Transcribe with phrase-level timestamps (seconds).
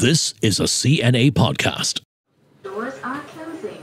[0.00, 2.00] This is a CNA podcast.
[2.62, 3.76] Doors are closing.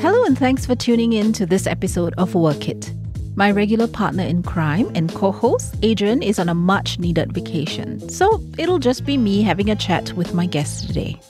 [0.00, 2.92] Hello, and thanks for tuning in to this episode of Work It.
[3.36, 8.08] My regular partner in crime and co host, Adrian, is on a much needed vacation,
[8.08, 11.20] so it'll just be me having a chat with my guest today.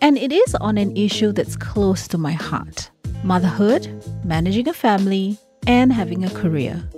[0.00, 2.90] And it is on an issue that's close to my heart
[3.24, 3.88] motherhood,
[4.24, 6.88] managing a family, and having a career.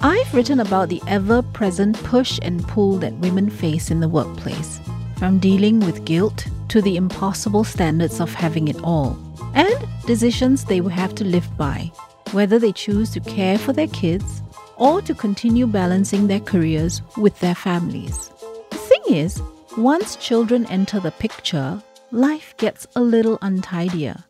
[0.00, 4.80] I've written about the ever present push and pull that women face in the workplace,
[5.16, 9.16] from dealing with guilt to the impossible standards of having it all,
[9.54, 9.72] and
[10.06, 11.90] decisions they will have to live by,
[12.32, 14.42] whether they choose to care for their kids
[14.76, 18.30] or to continue balancing their careers with their families.
[18.70, 19.42] The thing is,
[19.76, 24.24] once children enter the picture, life gets a little untidier.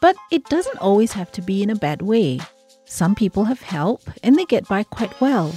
[0.00, 2.40] But it doesn't always have to be in a bad way.
[2.84, 5.54] Some people have help and they get by quite well.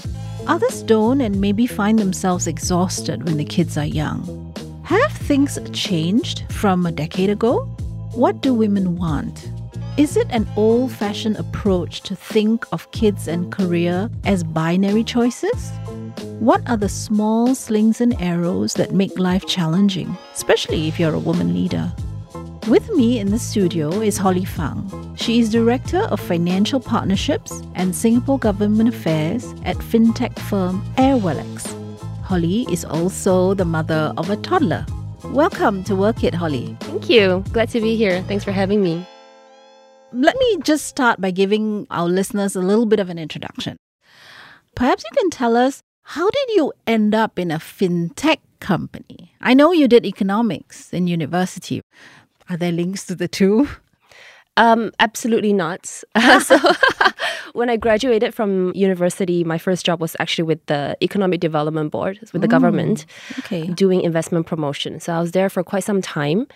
[0.48, 4.54] Others don't and maybe find themselves exhausted when the kids are young.
[4.84, 7.66] Have things changed from a decade ago?
[8.14, 9.50] What do women want?
[9.98, 15.72] Is it an old fashioned approach to think of kids and career as binary choices?
[16.40, 21.20] What are the small slings and arrows that make life challenging, especially if you're a
[21.20, 21.94] woman leader?
[22.68, 25.16] With me in the studio is Holly Fang.
[25.16, 31.72] She is Director of Financial Partnerships and Singapore Government Affairs at fintech firm Airwallex.
[32.22, 34.86] Holly is also the mother of a toddler.
[35.24, 36.76] Welcome to Work It, Holly.
[36.82, 37.46] Thank you.
[37.54, 38.22] Glad to be here.
[38.24, 39.08] Thanks for having me.
[40.16, 43.76] Let me just start by giving our listeners a little bit of an introduction.
[44.74, 49.34] Perhaps you can tell us how did you end up in a fintech company?
[49.42, 51.82] I know you did economics in university.
[52.50, 53.68] Are there links to the two?
[54.56, 55.86] Um, absolutely not.
[56.42, 56.58] so,
[57.54, 62.20] when I graduated from university, my first job was actually with the Economic Development Board,
[62.32, 63.06] with the government,
[63.40, 63.68] Okay.
[63.68, 65.02] doing investment promotion.
[65.02, 66.48] So I was there for quite some time,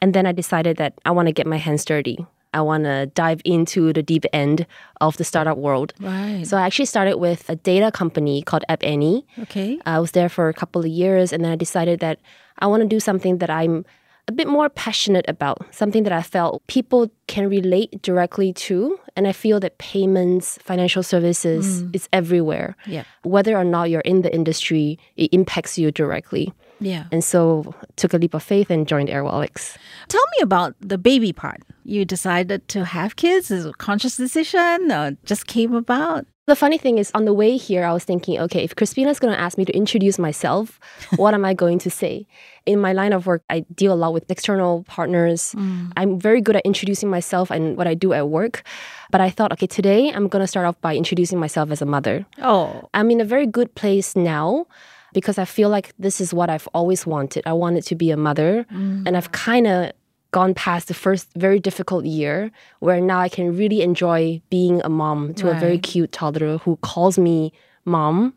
[0.00, 2.24] and then I decided that I want to get my hands dirty.
[2.54, 4.66] I want to dive into the deep end
[5.00, 5.94] of the startup world.
[6.00, 6.46] Right.
[6.46, 9.26] So I actually started with a data company called App Annie.
[9.40, 9.78] okay.
[9.86, 12.18] I was there for a couple of years, and then I decided that
[12.58, 13.84] I want to do something that I'm
[14.28, 18.98] a bit more passionate about, something that I felt people can relate directly to.
[19.16, 21.94] And I feel that payments, financial services, mm.
[21.94, 22.76] is everywhere.
[22.86, 23.04] Yeah.
[23.24, 26.52] Whether or not you're in the industry, it impacts you directly.
[26.82, 27.04] Yeah.
[27.12, 29.76] And so took a leap of faith and joined Airwallex.
[30.08, 31.62] Tell me about the baby part.
[31.84, 33.50] You decided to have kids?
[33.50, 36.26] Is it a conscious decision or just came about?
[36.46, 39.32] The funny thing is, on the way here, I was thinking, okay, if Crispina's going
[39.32, 40.80] to ask me to introduce myself,
[41.16, 42.26] what am I going to say?
[42.66, 45.54] In my line of work, I deal a lot with external partners.
[45.56, 45.92] Mm.
[45.96, 48.64] I'm very good at introducing myself and what I do at work.
[49.12, 51.86] But I thought, okay, today I'm going to start off by introducing myself as a
[51.86, 52.26] mother.
[52.42, 54.66] Oh, I'm in a very good place now
[55.12, 57.42] because I feel like this is what I've always wanted.
[57.46, 59.06] I wanted to be a mother, mm.
[59.06, 59.92] and I've kind of
[60.32, 62.50] gone past the first very difficult year
[62.80, 66.76] where now I can really enjoy being a mom to a very cute toddler who
[66.76, 67.52] calls me
[67.84, 68.32] mom.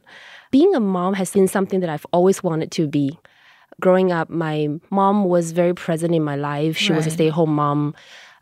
[0.51, 3.17] Being a mom has been something that I've always wanted to be.
[3.79, 6.77] Growing up, my mom was very present in my life.
[6.77, 7.95] She was a stay at home mom.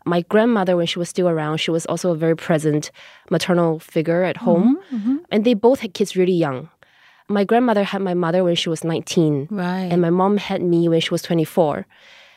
[0.04, 2.90] My grandmother, when she was still around, she was also a very present
[3.30, 4.78] maternal figure at home.
[4.90, 5.16] Mm-hmm, mm-hmm.
[5.30, 6.68] And they both had kids really young.
[7.28, 9.88] My grandmother had my mother when she was 19, right.
[9.90, 11.86] and my mom had me when she was 24.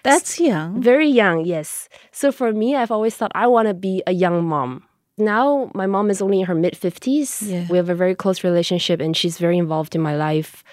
[0.03, 0.81] That's young.
[0.81, 1.89] Very young, yes.
[2.11, 4.83] So for me, I've always thought I want to be a young mom.
[5.17, 7.41] Now, my mom is only in her mid 50s.
[7.41, 7.67] Yeah.
[7.69, 10.63] We have a very close relationship, and she's very involved in my life.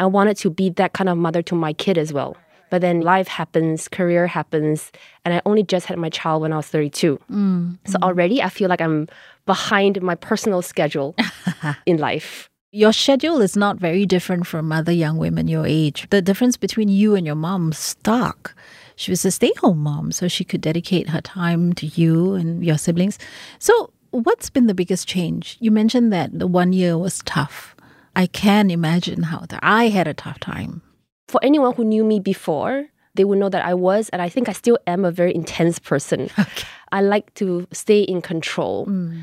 [0.00, 2.36] I wanted to be that kind of mother to my kid as well.
[2.70, 4.90] But then life happens, career happens,
[5.24, 7.18] and I only just had my child when I was 32.
[7.30, 8.02] Mm, so mm.
[8.02, 9.08] already I feel like I'm
[9.46, 11.14] behind my personal schedule
[11.86, 12.49] in life.
[12.72, 16.06] Your schedule is not very different from other young women your age.
[16.10, 18.54] The difference between you and your mom stark.
[18.94, 22.64] She was a stay home mom, so she could dedicate her time to you and
[22.64, 23.18] your siblings.
[23.58, 25.56] So, what's been the biggest change?
[25.58, 27.74] You mentioned that the one year was tough.
[28.14, 30.80] I can imagine how the, I had a tough time.
[31.26, 34.48] For anyone who knew me before, they would know that I was, and I think
[34.48, 36.30] I still am, a very intense person.
[36.38, 36.68] Okay.
[36.92, 38.86] I like to stay in control.
[38.86, 39.22] Mm.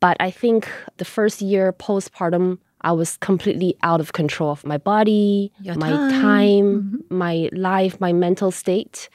[0.00, 2.58] But I think the first year postpartum,
[2.88, 6.10] I was completely out of control of my body, Your my time.
[6.10, 7.18] time, mm-hmm.
[7.18, 9.10] my life, my mental state.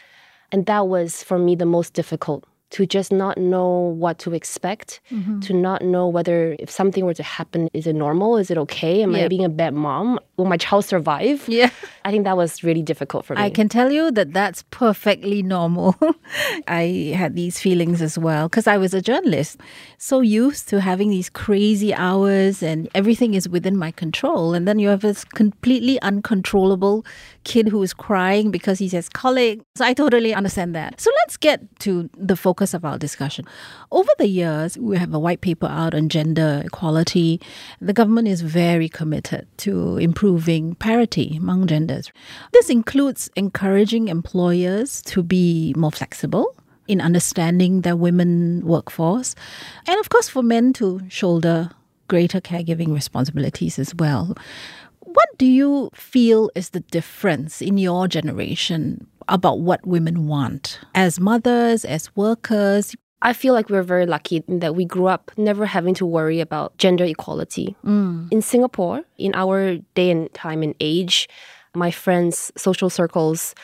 [0.52, 5.00] And that was for me the most difficult to just not know what to expect,
[5.12, 5.40] mm-hmm.
[5.42, 8.36] to not know whether if something were to happen, is it normal?
[8.38, 9.04] Is it okay?
[9.04, 10.20] Am I being a bad mom?
[10.38, 11.48] Will my child survive?
[11.48, 11.70] Yeah.
[12.04, 13.42] I think that was really difficult for me.
[13.42, 15.96] I can tell you that that's perfectly normal.
[16.68, 19.62] I had these feelings as well because I was a journalist,
[20.00, 24.56] so used to having these crazy hours and everything is within my control.
[24.56, 27.06] And then you have this completely uncontrollable
[27.44, 29.62] kid who is crying because he says colic.
[29.76, 31.00] So I totally understand that.
[31.00, 33.46] So let's get to the focus of our discussion.
[33.92, 37.42] Over the years, we have a white paper out on gender equality.
[37.82, 42.12] The government is very committed to improving parity among genders.
[42.52, 46.56] This includes encouraging employers to be more flexible
[46.88, 49.34] in understanding their women workforce,
[49.88, 51.72] and of course, for men to shoulder
[52.08, 54.36] greater caregiving responsibilities as well.
[55.00, 61.20] What do you feel is the difference in your generation about what women want as
[61.20, 62.96] mothers, as workers?
[63.22, 66.42] I feel like we're very lucky in that we grew up never having to worry
[66.42, 67.76] about gender equality.
[67.86, 68.28] Mm.
[68.32, 71.30] In Singapore, in our day and time and age,
[71.74, 73.56] my friends' social circles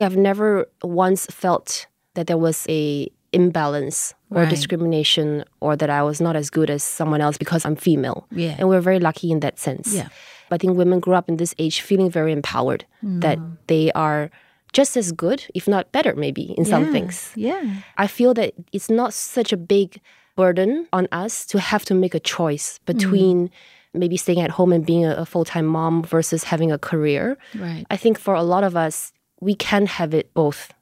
[0.00, 4.50] have never once felt that there was a imbalance or Right.
[4.50, 8.26] discrimination or that I was not as good as someone else because I'm female.
[8.30, 8.56] Yeah.
[8.58, 9.94] And we're very lucky in that sense.
[9.94, 10.08] Yeah.
[10.48, 13.56] But I think women grew up in this age feeling very empowered that mm.
[13.66, 14.30] they are
[14.72, 17.32] just as good, if not better, maybe in some things.
[17.34, 17.62] Yeah.
[17.96, 20.00] I feel that it's not such a big
[20.36, 23.50] burden on us to have to make a choice between
[23.94, 27.36] maybe staying at home and being a, a full time mom versus having a career.
[27.54, 27.86] Right.
[27.90, 30.72] I think for a lot of us, we can have it both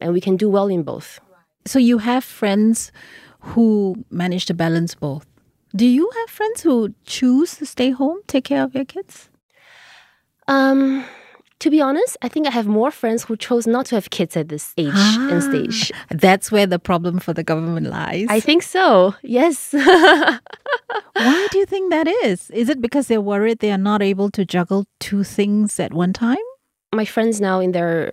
[0.00, 1.20] and we can do well in both.
[1.66, 2.92] So you have friends
[3.40, 5.26] who manage to balance both.
[5.74, 9.30] Do you have friends who choose to stay home, take care of your kids?
[10.48, 11.04] Um,
[11.62, 14.36] to be honest, I think I have more friends who chose not to have kids
[14.36, 14.88] at this age
[15.30, 15.92] and ah, stage.
[16.10, 18.26] That's where the problem for the government lies.
[18.28, 19.14] I think so.
[19.22, 19.72] Yes.
[19.72, 22.50] Why do you think that is?
[22.50, 26.12] Is it because they're worried they are not able to juggle two things at one
[26.12, 26.44] time?
[26.92, 28.10] My friends now in their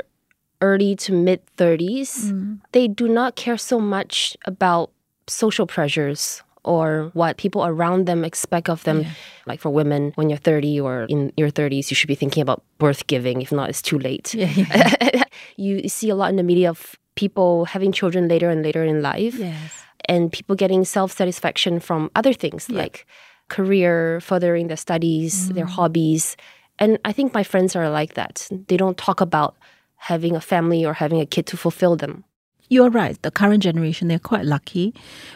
[0.62, 2.60] early to mid 30s, mm.
[2.72, 4.92] they do not care so much about
[5.26, 9.06] social pressures or what people around them expect of them.
[9.46, 12.64] Like for women, when you're 30 or in your 30s, you should be thinking about
[12.78, 13.42] birth giving.
[13.42, 14.34] If not, it's too late.
[14.34, 15.24] Yeah,
[15.58, 19.02] you see a lot in the media of people having children later and later in
[19.02, 19.84] life Yes.
[20.08, 23.06] and people getting self satisfaction from other things like
[23.50, 25.70] career, furthering their studies, their mm.
[25.70, 26.38] hobbies.
[26.78, 28.48] And I think my friends are like that.
[28.68, 29.58] They don't talk about
[29.98, 32.24] having a family or having a kid to fulfill them.
[32.70, 33.20] You're right.
[33.24, 34.94] The current generation, they're quite lucky.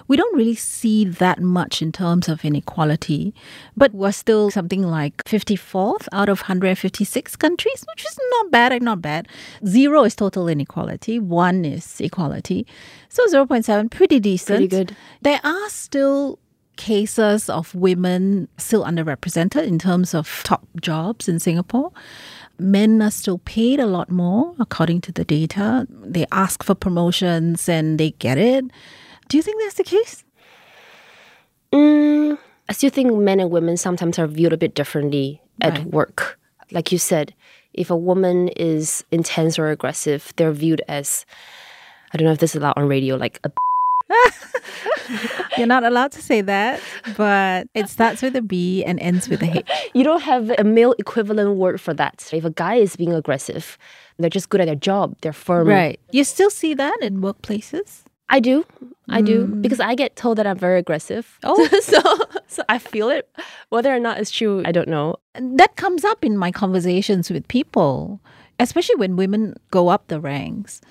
[0.07, 3.33] We don't really see that much in terms of inequality,
[3.75, 8.85] but we're still something like 54th out of 156 countries, which is not bad and
[8.85, 9.27] not bad.
[9.65, 12.67] Zero is total inequality, one is equality.
[13.09, 14.57] So 0.7, pretty decent.
[14.57, 14.95] Pretty good.
[15.21, 16.37] There are still
[16.75, 21.91] cases of women still underrepresented in terms of top jobs in Singapore.
[22.59, 25.87] Men are still paid a lot more, according to the data.
[25.89, 28.65] They ask for promotions and they get it.
[29.27, 30.23] Do you think that's the case?
[31.71, 32.37] Mm,
[32.69, 35.87] I still think men and women sometimes are viewed a bit differently at Right.
[35.87, 36.39] work.
[36.71, 37.33] Like you said,
[37.73, 41.25] if a woman is intense or aggressive, they're viewed as,
[42.13, 43.51] I don't know if this is allowed on radio, like a
[45.57, 46.79] You're not allowed to say that,
[47.17, 49.69] but it starts with a B and ends with a H.
[49.93, 52.29] you don't have a male equivalent word for that.
[52.33, 53.77] If a guy is being aggressive,
[54.17, 55.67] they're just good at their job, they're firm.
[55.67, 55.99] Right.
[56.11, 58.03] You still see that in workplaces?
[58.29, 58.65] I do.
[59.09, 59.47] I do.
[59.47, 59.61] Mm.
[59.61, 61.37] Because I get told that I'm very aggressive.
[61.43, 61.67] Oh.
[61.81, 62.01] so
[62.47, 63.29] so I feel it.
[63.69, 65.17] Whether or not it's true, I don't know.
[65.35, 68.21] that comes up in my conversations with people,
[68.59, 70.81] especially when women go up the ranks.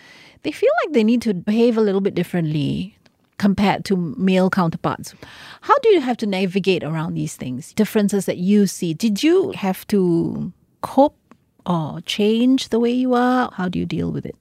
[0.43, 2.97] They feel like they need to behave a little bit differently
[3.43, 5.17] compared to male counterparts.
[5.63, 7.73] How do you have to navigate around these things?
[7.73, 8.95] Differences that you see.
[8.95, 11.19] Did you have to cope
[11.67, 13.51] or change the way you are?
[13.53, 14.37] How do you deal with it?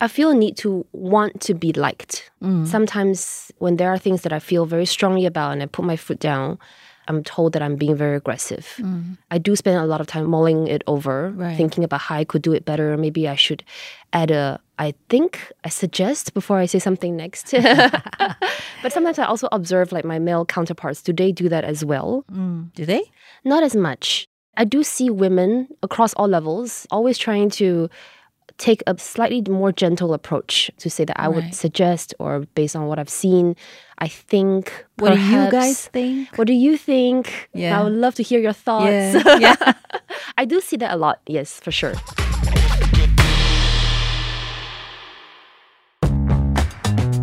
[0.00, 2.30] I feel a need to want to be liked.
[2.40, 2.64] Mm.
[2.64, 5.96] Sometimes when there are things that I feel very strongly about and I put my
[5.96, 6.60] foot down,
[7.08, 8.74] I'm told that I'm being very aggressive.
[8.78, 9.18] Mm.
[9.30, 11.56] I do spend a lot of time mulling it over, Right.
[11.56, 12.96] thinking about how I could do it better.
[12.96, 13.64] Maybe I should
[14.12, 17.50] add a, I think, I suggest before I say something next.
[18.82, 21.02] but sometimes I also observe like my male counterparts.
[21.02, 22.24] Do they do that as well?
[22.32, 22.72] Mm.
[22.74, 23.02] Do they?
[23.44, 24.26] Not as much.
[24.56, 27.88] I do see women across all levels always trying to
[28.58, 31.34] take a slightly more gentle approach to say that I Right.
[31.36, 33.56] would suggest or based on what I've seen,
[33.98, 36.28] I think What do you guys think?
[36.36, 37.48] What do you think?
[37.54, 37.78] Yeah.
[37.80, 39.14] I would love to hear your thoughts.
[39.14, 39.38] Yeah.
[39.40, 39.72] yeah.
[40.36, 41.94] I do see that a lot, yes, for sure.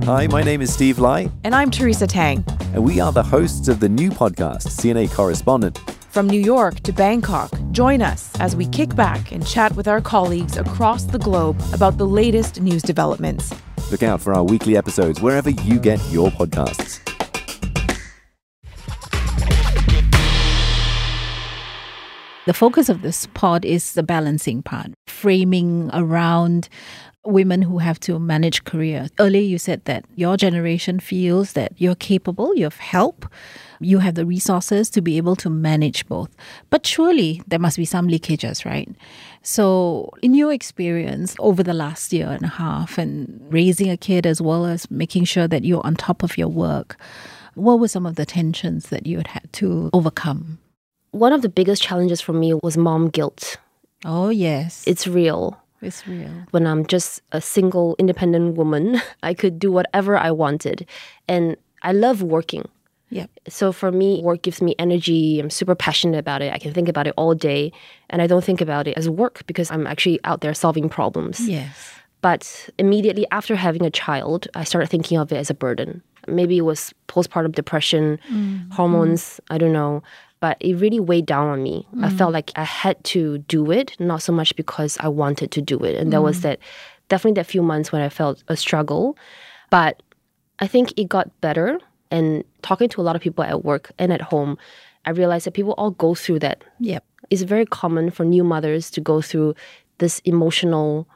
[0.05, 2.43] Hi, my name is Steve Lai, And I'm Teresa Tang.
[2.73, 5.79] and we are the hosts of the new podcast, CNA Correspondent.
[6.09, 10.01] From New York to Bangkok, join us as we kick back and chat with our
[10.01, 13.53] colleagues across the globe about the latest news developments.
[13.91, 17.08] Look out for our weekly episodes wherever you get your podcasts.
[22.49, 26.67] The focus of this pod is the balancing part, framing around
[27.23, 29.07] women who have to manage career.
[29.19, 33.27] Earlier, you said that your generation feels that you're capable, you have help,
[33.79, 36.35] you have the resources to be able to manage both.
[36.71, 38.89] But surely there must be some leakages, right?
[39.43, 44.25] So, in your experience over the last year and a half, and raising a kid
[44.25, 46.99] as well as making sure that you're on top of your work,
[47.53, 50.57] what were some of the tensions that you had had to overcome?
[51.11, 53.57] One of the biggest challenges for me was mom guilt.
[54.05, 54.83] Oh, yes.
[54.87, 55.59] It's real.
[55.81, 56.31] It's real.
[56.51, 60.85] when I'm just a single independent woman, I could do whatever I wanted.
[61.27, 62.67] And I love working.
[63.11, 63.29] Yep.
[63.47, 65.39] So for me, work gives me energy.
[65.39, 66.53] I'm super passionate about it.
[66.53, 67.71] I can think about it all day.
[68.09, 71.39] And I don't think about it as work because I'm actually out there solving problems.
[71.47, 71.91] Yes.
[72.21, 76.03] But immediately after having a child, I started thinking of it as a burden.
[76.27, 78.71] Maybe it was postpartum depression, mm.
[78.73, 79.55] hormones, mm.
[79.55, 80.03] I don't know.
[80.41, 81.85] But it really weighed down on me.
[82.01, 82.17] I mm.
[82.17, 85.77] felt like I had to do it, not so much because I wanted to do
[85.79, 85.95] it.
[85.95, 86.43] And there was mm.
[86.43, 86.59] that
[87.09, 89.17] definitely that few months when I felt a struggle.
[89.69, 90.01] But
[90.59, 91.79] I think it got better.
[92.09, 94.57] And talking to a lot of people at work and at home,
[95.05, 97.03] I realized that people all go through that Yep.
[97.29, 99.55] it's very common for new mothers to go through
[99.97, 101.07] this emotional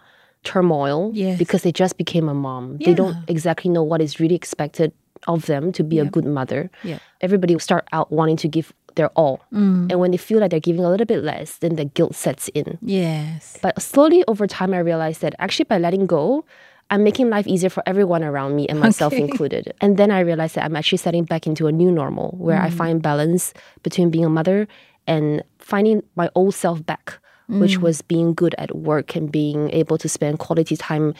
[0.43, 1.37] turmoil Yes.
[1.37, 2.77] because they just became a mom.
[2.77, 4.91] They don't exactly know what is really expected
[5.27, 6.69] of them to be a good mother.
[6.83, 7.01] Yep.
[7.21, 9.41] Everybody will start out wanting to give their all.
[9.53, 9.91] Mm.
[9.91, 12.49] And when they feel like they're giving a little bit less, then the guilt sets
[12.53, 12.77] in.
[12.81, 13.57] Yes.
[13.61, 16.45] But slowly over time, I realized that actually by letting go,
[16.89, 19.21] I'm making life easier for everyone around me and myself Okay.
[19.27, 19.73] included.
[19.81, 22.65] And then I realized that I'm actually setting back into a new normal where Mm.
[22.65, 24.67] I find balance between being a mother
[25.07, 27.81] and finding my old self back, which Mm.
[27.81, 31.13] was being good at work and being able to spend quality time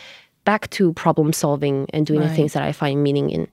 [0.45, 3.47] back to problem solving and doing the things that I find meaning in.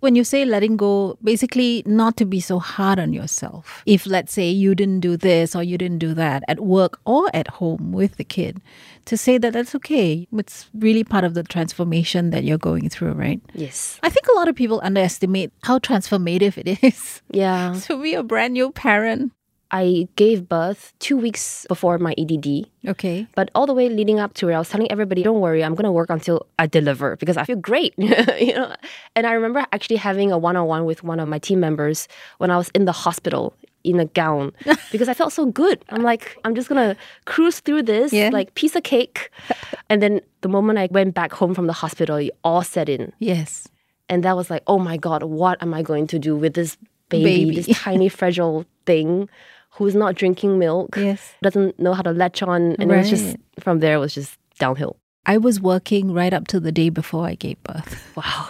[0.00, 3.82] When you say letting go, basically not to be so hard on yourself.
[3.86, 7.28] If, let's say, you didn't do this or you didn't do that at work or
[7.34, 8.60] at home with the kid,
[9.06, 10.26] to say that that's okay.
[10.36, 13.40] It's really part of the transformation that you're going through, right?
[13.54, 13.98] Yes.
[14.02, 17.74] I think a lot of people underestimate how transformative it is Yeah.
[17.82, 19.32] to be a brand new parent.
[19.80, 22.48] I gave birth two weeks before my EDD.
[22.92, 23.26] Okay.
[23.38, 25.74] But all the way leading up to it, I was telling everybody, "Don't worry, I'm
[25.78, 28.74] gonna work until I deliver because I feel great." you know.
[29.16, 32.08] And I remember actually having a one-on-one with one of my team members
[32.40, 33.52] when I was in the hospital
[33.84, 34.52] in a gown
[34.92, 35.78] because I felt so good.
[35.90, 38.30] I'm like, I'm just gonna cruise through this Yeah.
[38.32, 39.30] like piece of cake.
[39.90, 43.12] and then the moment I went back home from the hospital, it all set in,
[43.20, 43.68] Yes.
[44.08, 46.76] and that was like, oh my god, what am I going to do with this
[47.08, 47.54] baby, Baby.
[47.60, 49.28] this tiny fragile thing?
[49.76, 50.96] Who's not drinking milk?
[50.96, 51.34] Yes.
[51.42, 54.38] doesn't know how to latch on and it was just from there it was just
[54.58, 58.12] downhill I was working right up to the day before I gave birth.
[58.16, 58.48] wow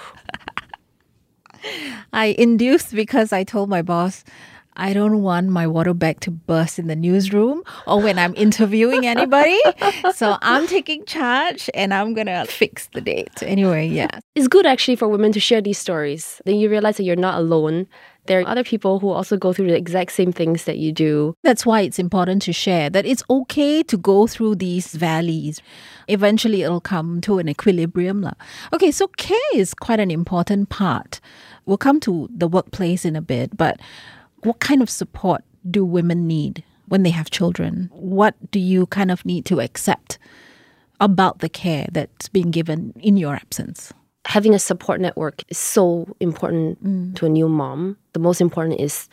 [2.12, 4.24] I induced because I told my boss,
[4.78, 9.06] I don't want my water bag to burst in the newsroom or when I'm interviewing
[9.06, 9.58] anybody.
[10.14, 13.42] so I'm taking charge and I'm going to fix the date.
[13.42, 14.18] Anyway, yeah.
[14.34, 17.38] it's good actually for women to share these stories then you realize that you're not
[17.38, 17.86] alone
[18.26, 21.34] there are other people who also go through the exact same things that you do
[21.42, 25.60] That's why it's important to share that it's okay to go through these valleys.
[26.08, 28.22] Eventually, it'll come to an equilibrium.
[28.22, 28.34] lah.
[28.72, 31.20] Okay, so care is quite an important part.
[31.66, 33.80] We'll come to the workplace in a bit, but
[34.42, 37.90] what kind of support do women need when they have children?
[37.92, 40.18] What do you kind of need to accept
[41.00, 43.92] about the care that's being given in your absence?
[44.26, 47.14] Having a support network is so important mm.
[47.16, 47.96] to a new mom.
[48.12, 49.08] The most important is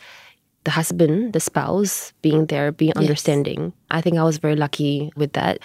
[0.64, 3.72] the husband the spouse being there being understanding.
[3.90, 5.58] I think i was very lucky with that.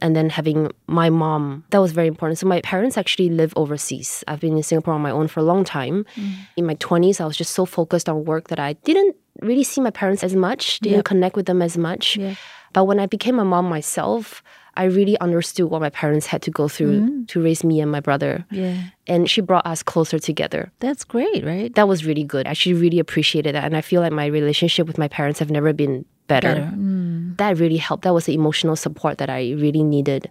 [0.00, 2.38] And then having my mom that was very important.
[2.38, 4.24] So my parents actually live overseas.
[4.28, 6.06] I've been in singapore on my own for a long time.
[6.16, 6.32] Mm.
[6.56, 9.82] In my 20s i was just so focused on work that i didn't really see
[9.82, 11.04] my parents as much didn't Yep.
[11.04, 12.16] connect with them as much.
[12.16, 12.34] Yeah.
[12.72, 14.42] but when i became a mom myself
[14.76, 18.00] i really understood what my parents had to go through to raise me and my
[18.00, 18.76] brother Yeah.
[19.06, 20.70] and she brought us closer together.
[20.80, 21.74] That's great, right?
[21.74, 22.46] That was really good.
[22.46, 25.50] I actually really appreciated that, and I feel like my relationship with my parents have
[25.50, 26.54] never been better.
[26.54, 26.70] Better.
[26.76, 27.36] Mm.
[27.38, 28.02] That really helped.
[28.04, 30.30] That was the emotional support that I really needed,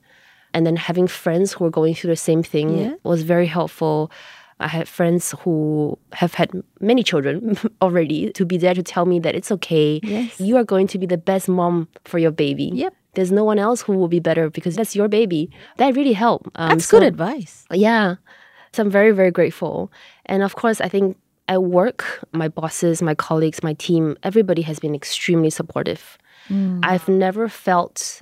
[0.54, 2.94] and then having friends who were going through the same thing Yeah.
[3.04, 4.12] was very helpful.
[4.60, 6.50] I had friends who have had
[6.80, 10.00] many children already to be there to tell me that it's okay.
[10.04, 10.40] Yes.
[10.40, 12.72] You are going to be the best mom for your baby.
[12.74, 12.94] Yep.
[13.16, 15.50] There's no one else who will be better because that's your baby.
[15.78, 16.50] That really helped.
[16.56, 17.66] Um, That's so- good advice.
[17.72, 18.16] yeah.
[18.74, 19.92] So I'm very, very grateful.
[20.26, 21.18] And of course, I think
[21.48, 22.04] at work,
[22.34, 26.18] my bosses, my colleagues, my team, everybody has been extremely supportive.
[26.84, 28.22] I've never felt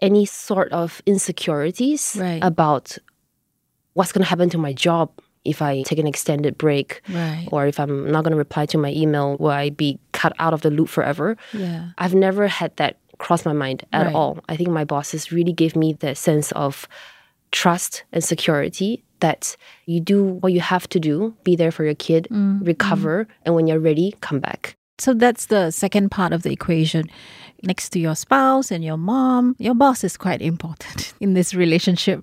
[0.00, 2.40] any sort of insecurities Right.
[2.42, 2.96] about
[3.92, 5.10] what's going to happen to my job
[5.44, 7.46] if I take an extended break Right.
[7.52, 10.52] or if I'm not going to reply to my email, will I be cut out
[10.52, 11.36] of the loop forever?
[11.52, 11.90] Yeah.
[11.98, 14.14] I've never had that cross my mind at Right.
[14.14, 14.38] all.
[14.48, 16.88] I think my bosses really gave me the sense of
[17.52, 21.94] trust and security that you do what you have to do, be there for your
[21.94, 24.74] kid, Mm, recover, and when you're ready, come back.
[24.98, 27.04] So that's the second part of the equation.
[27.62, 32.22] Next to your spouse and your mom, your boss is quite important in this relationship.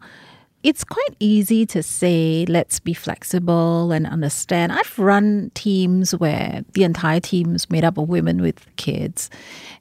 [0.64, 4.72] It's quite easy to say, let's be flexible and understand.
[4.72, 9.30] I've run teams where the entire team is made up of women with kids,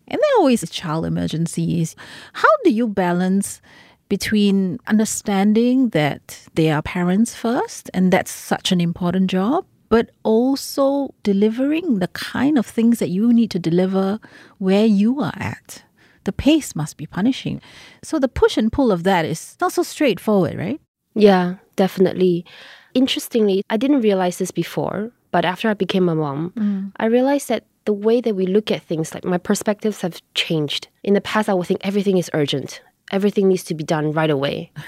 [0.06, 1.96] and there are always child emergencies.
[2.34, 3.60] How do you balance
[4.08, 11.14] between understanding that they are parents first, and that's such an important job, but also
[11.22, 14.20] delivering the kind of things that you need to deliver
[14.58, 15.82] where you are at.
[16.26, 17.60] The pace must be punishing.
[18.02, 20.80] So the push and pull of that is not so straightforward, right?
[21.14, 22.44] Yeah, definitely.
[22.94, 26.92] Interestingly, I didn't realize this before, but after I became a mom, mm.
[26.96, 30.88] I realized that the way that we look at things, like my perspectives have changed.
[31.04, 34.30] In the past, I would think everything is urgent, everything needs to be done right
[34.30, 34.72] away.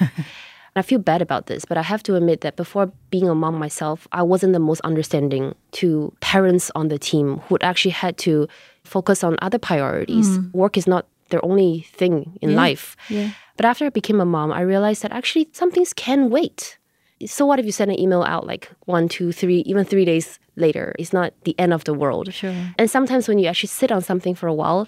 [0.74, 3.34] And I feel bad about this, but I have to admit that before being a
[3.34, 8.18] mom myself, I wasn't the most understanding to parents on the team who actually had
[8.18, 8.48] to
[8.84, 10.28] focus on other priorities.
[10.28, 10.52] Mm.
[10.52, 12.96] Work is not their only thing in life.
[13.08, 13.30] yeah.
[13.56, 16.78] But after I became a mom, I realized that actually some things can wait.
[17.26, 20.38] So what if you send an email out like one, two, three, even three days
[20.54, 20.94] later?
[20.98, 22.32] It's not the end of the world.
[22.32, 22.54] Sure.
[22.78, 24.86] And sometimes when you actually sit on something for a while,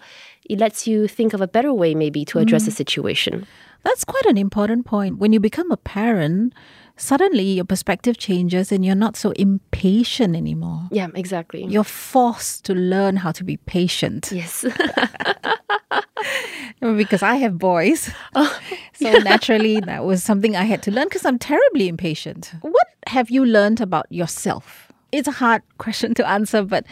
[0.48, 2.76] it lets you think of a better way maybe to address the mm.
[2.76, 3.46] situation.
[3.82, 5.18] That's quite an important point.
[5.18, 6.54] When you become a parent,
[6.96, 10.88] suddenly your perspective changes and you're not so impatient anymore.
[10.90, 11.64] Yeah, exactly.
[11.64, 14.30] You're forced to learn how to be patient.
[14.32, 14.64] yes.
[16.80, 18.10] because I have boys.
[18.94, 22.52] so naturally, that was something I had to learn because I'm terribly impatient.
[22.62, 24.92] What have you learned about yourself?
[25.12, 26.86] It's a hard question to answer, but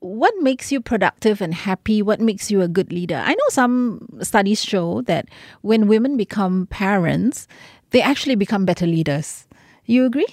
[0.00, 2.02] what makes you productive and happy?
[2.02, 3.22] What makes you a good leader?
[3.24, 5.28] I know some studies show that
[5.60, 7.46] when women become parents,
[7.90, 9.46] they actually become better leaders.
[9.84, 10.26] You agree?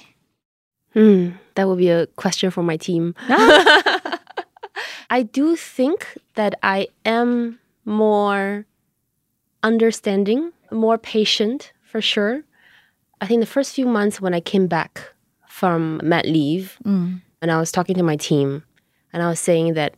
[0.94, 3.14] Hmm, that would be a question for my team.
[5.10, 8.66] I do think that I am more
[9.64, 12.44] understanding, more patient for sure.
[13.22, 15.02] I think the first few months when I came back
[15.48, 17.20] from mat leave mm.
[17.42, 18.64] and I was talking to my team
[19.14, 19.96] and I was saying that,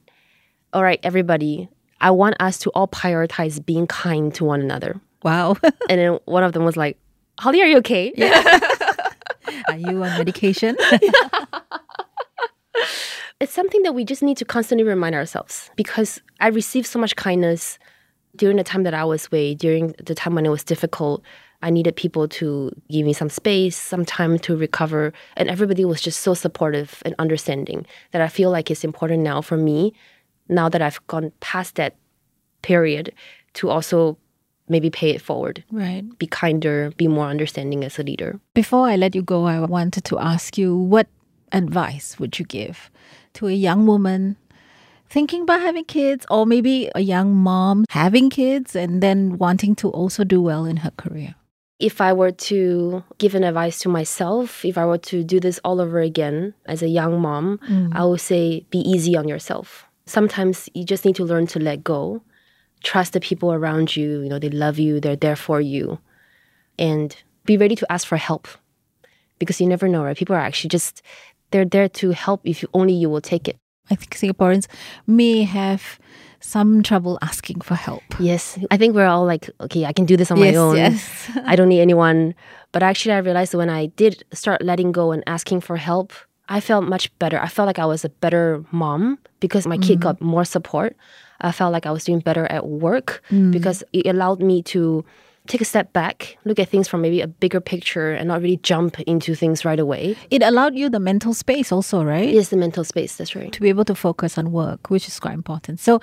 [0.72, 1.68] all right, everybody,
[2.00, 5.02] I want us to all prioritize being kind to one another.
[5.24, 5.58] Wow.
[5.90, 6.98] And then one of them was like,
[7.40, 8.14] Holly, are you okay?
[8.16, 8.60] Yeah.
[9.68, 10.78] Are you on medication?
[13.40, 17.16] it's something that we just need to constantly remind ourselves because I received so much
[17.16, 17.80] kindness
[18.36, 21.24] during the time that I was away, during the time when it was difficult.
[21.62, 25.14] I needed people to give me some space, some time to recover.
[25.36, 29.42] And everybody was just so supportive and understanding that I feel like it's important now
[29.42, 29.94] for me,
[30.48, 31.96] now that I've gone past that
[32.62, 33.14] period,
[33.56, 34.18] to also
[34.70, 36.04] maybe pay it forward, right.
[36.18, 38.40] be kinder, be more understanding as a leader.
[38.54, 41.08] Before I let you go, I wanted to ask you what
[41.52, 42.92] advice would you give
[43.40, 44.38] to a young woman
[45.10, 49.90] thinking about having kids, or maybe a young mom having kids and then wanting to
[49.90, 51.36] also do well in her career?
[51.80, 55.60] if I were to give an advice to myself, if I were to do this
[55.64, 57.96] all over again as a young mom, mm.
[57.96, 59.86] I would say be easy on yourself.
[60.06, 62.22] Sometimes you just need to learn to let go.
[62.84, 66.00] Trust the people around you, you know, they love you, they're there for you.
[66.78, 68.48] And be ready to ask for help.
[69.38, 70.18] Because you never know, right?
[70.18, 71.02] People are actually just
[71.52, 73.58] they're there to help if you only you will take it.
[73.92, 74.68] I think Singaporeans
[75.08, 76.00] may have
[76.40, 78.04] some trouble asking for help.
[78.20, 78.58] Yes.
[78.72, 80.78] I think we're all like, okay, I can do this on Yes, my own.
[80.78, 81.32] yes.
[81.46, 82.36] I don't need anyone.
[82.72, 86.14] But actually, I realized that when I did start letting go and asking for help,
[86.48, 87.40] I felt much better.
[87.40, 90.02] I felt like I was a better mom because my kid mm-hmm.
[90.02, 90.96] got more support.
[91.42, 93.52] I felt like I was doing better at work mm.
[93.52, 95.06] because it allowed me to
[95.50, 98.58] take a step back, look at things from maybe a bigger picture and not really
[98.58, 100.16] jump into things right away.
[100.30, 102.30] It allowed you the mental space also, right?
[102.30, 103.52] Yes, the mental space, that's right.
[103.52, 105.80] To be able to focus on work, which is quite important.
[105.80, 106.00] So,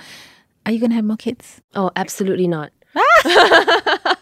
[0.66, 1.62] are you going to have more kids?
[1.76, 2.72] Oh, absolutely not.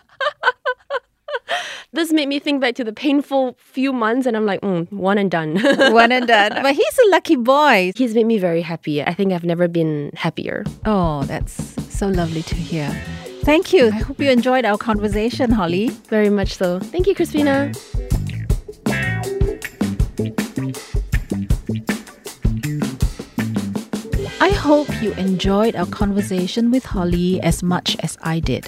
[1.92, 5.16] this made me think back to the painful few months, and I'm like, mm, one
[5.16, 5.56] and done.
[5.92, 6.52] One and done.
[6.62, 7.92] But he's a lucky boy.
[7.96, 9.02] He's made me very happy.
[9.02, 10.64] I think I've never been happier.
[10.84, 11.54] Oh, that's
[11.88, 12.90] so lovely to hear.
[13.44, 13.88] Thank you.
[13.88, 15.90] I hope you enjoyed our conversation, Holly.
[16.08, 16.80] Very much so.
[16.80, 17.72] Thank you, Christina.
[24.40, 28.66] I hope you enjoyed our conversation with Holly as much as I did.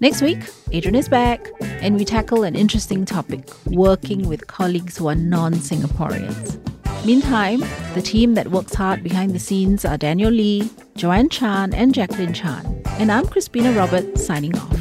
[0.00, 0.38] Next week,
[0.72, 5.52] Adrian is back and we tackle an interesting topic working with colleagues who are non
[5.54, 6.56] Singaporeans.
[7.04, 7.60] Meantime,
[7.94, 12.32] the team that works hard behind the scenes are Daniel Lee, Joanne Chan, and Jacqueline
[12.32, 12.75] Chan.
[12.98, 14.75] And I'm Crispina Robert signing off.